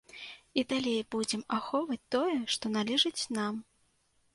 [0.61, 3.67] І далей будзем ахоўваць тое, што належыць нам.